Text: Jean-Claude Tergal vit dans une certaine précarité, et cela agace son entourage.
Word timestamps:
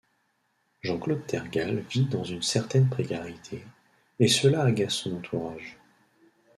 Jean-Claude 0.81 1.27
Tergal 1.27 1.81
vit 1.87 2.05
dans 2.05 2.23
une 2.23 2.41
certaine 2.41 2.89
précarité, 2.89 3.63
et 4.19 4.27
cela 4.27 4.63
agace 4.63 4.95
son 4.95 5.17
entourage. 5.17 5.77